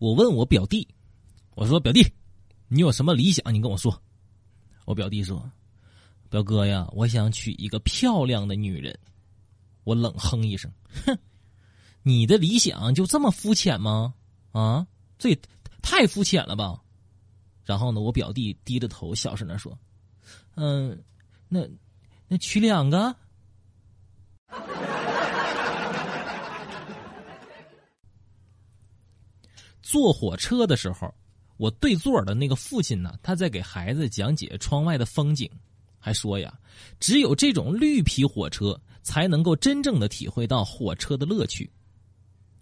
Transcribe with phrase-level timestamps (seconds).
[0.00, 0.88] 我问我表弟，
[1.54, 2.02] 我说表弟，
[2.68, 3.52] 你有什么理想？
[3.52, 4.02] 你跟我说。
[4.86, 5.48] 我表弟说
[6.30, 8.98] ：“表哥呀，我想娶一个漂亮的女人。”
[9.84, 10.72] 我冷哼一声
[11.04, 11.18] ：“哼，
[12.02, 14.14] 你的理想就这么肤浅吗？
[14.52, 14.86] 啊，
[15.18, 15.38] 这也
[15.82, 16.82] 太肤浅了吧！”
[17.62, 19.78] 然后呢，我表弟低着头，小声的说
[20.56, 20.98] ：“嗯，
[21.46, 21.68] 那
[22.26, 23.14] 那娶两个。”
[29.90, 31.12] 坐火车的时候。
[31.56, 35.46] 我对座的那个父亲呢，他在给孩子讲解窗外的风景，
[35.98, 36.58] 还说呀，
[36.98, 41.70] 只有这种绿皮火车才能够真正的体会到火车的乐趣。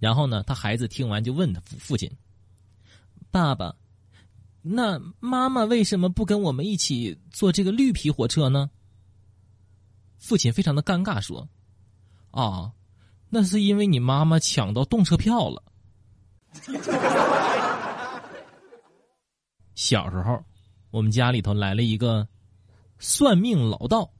[0.01, 2.11] 然后呢，他孩子听完就问他父父亲
[3.31, 3.73] ：“爸爸，
[4.63, 8.69] 那妈妈为什么不跟我们一起坐这个绿皮火车呢？”
[10.19, 11.49] 父亲非常的尴尬说
[12.35, 12.73] ：“啊，
[13.29, 15.63] 那是因为你妈妈抢到动车票了。”
[19.75, 20.43] 小时候，
[20.91, 22.27] 我们家里头来了一个
[22.99, 24.11] 算命老道，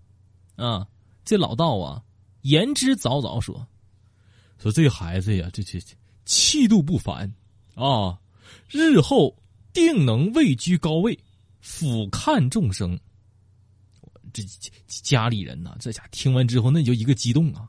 [0.57, 0.87] 啊，
[1.25, 2.03] 这老道啊，
[2.43, 3.67] 言之凿凿说，
[4.59, 5.81] 说这孩子呀，这这
[6.25, 7.33] 气度不凡
[7.75, 8.19] 啊，
[8.69, 9.37] 日后
[9.73, 11.19] 定能位居高位，
[11.61, 12.99] 俯瞰众生。
[14.33, 14.43] 这
[14.87, 17.69] 家里人呐，这家听完之后，那就一个激动啊，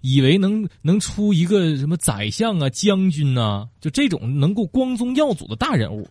[0.00, 6.08] 以为能能出一个什么宰相啊、将军呐，就这种能够光宗耀祖的大人物。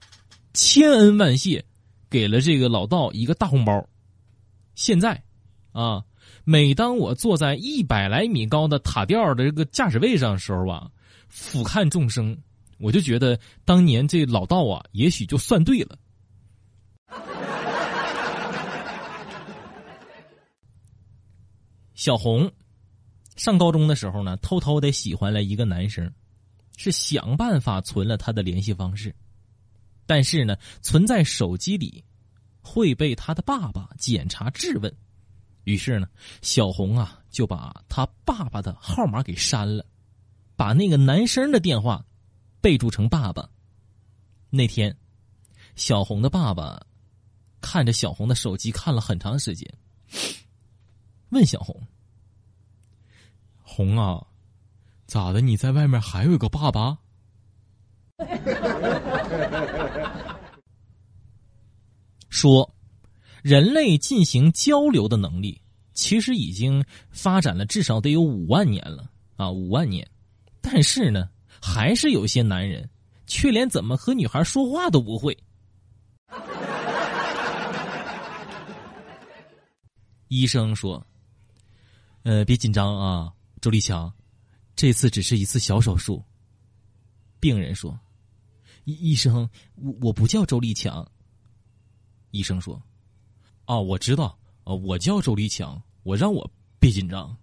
[0.54, 1.64] 千恩万谢，
[2.10, 3.88] 给了这个老道一个大红包。
[4.76, 5.24] 现在，
[5.72, 6.04] 啊，
[6.44, 10.90] 每当我坐在一百来米高的塔吊的这个驾驶位上的时候啊，
[11.28, 12.38] 俯瞰众生，
[12.80, 15.98] 我就觉得当年这老道啊，也许就算对了。
[21.94, 22.52] 小红
[23.42, 26.14] 上高中的时候呢，偷偷的喜欢了一个男生，
[26.78, 29.16] 是想办法存了他的联系方式。
[30.06, 32.04] 但是呢，存在手机里
[32.62, 34.96] 会被他的爸爸检查质问，
[35.64, 36.08] 于是呢，
[36.44, 39.84] 小红啊就把他爸爸的号码给删了，
[40.56, 42.06] 把那个男生的电话
[42.62, 43.50] 备注成爸爸。
[44.52, 44.96] 那天，
[45.76, 46.86] 小红的爸爸
[47.60, 49.68] 看着小红的手机看了很长时间，
[51.30, 51.76] 问小红
[53.74, 54.22] ：“红啊，
[55.08, 55.40] 咋的？
[55.40, 56.98] 你在外面还有个爸爸？”
[62.30, 62.70] 说，
[63.42, 65.62] 人类进行交流的能力
[65.94, 70.06] 其实已经发展了至少得有五万年了啊，五万年。
[70.60, 71.30] 但是呢，
[71.62, 72.90] 还是有些男人
[73.26, 75.36] 却连怎么和女孩说话都不会。
[80.28, 81.06] 医生说
[82.24, 84.14] ：“呃，别紧张啊，周立强，
[84.76, 86.22] 这次只是一次小手术。”
[87.40, 87.98] 病人说。
[88.86, 91.08] 医医生，我我不叫周立强。
[92.32, 92.82] 医生说
[93.68, 97.38] ：“哦，我知道，哦，我叫周立强，我让我别紧张。”